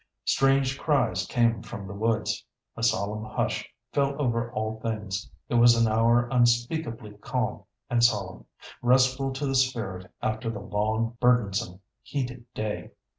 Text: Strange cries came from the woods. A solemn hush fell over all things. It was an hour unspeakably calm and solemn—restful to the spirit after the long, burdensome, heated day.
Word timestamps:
Strange 0.25 0.79
cries 0.79 1.27
came 1.27 1.61
from 1.61 1.85
the 1.85 1.93
woods. 1.93 2.43
A 2.75 2.81
solemn 2.81 3.23
hush 3.23 3.69
fell 3.93 4.19
over 4.19 4.51
all 4.51 4.79
things. 4.79 5.29
It 5.47 5.53
was 5.53 5.75
an 5.75 5.87
hour 5.87 6.27
unspeakably 6.31 7.11
calm 7.17 7.65
and 7.87 8.03
solemn—restful 8.03 9.33
to 9.33 9.45
the 9.45 9.53
spirit 9.53 10.11
after 10.19 10.49
the 10.49 10.59
long, 10.59 11.17
burdensome, 11.19 11.81
heated 12.01 12.51
day. 12.55 12.93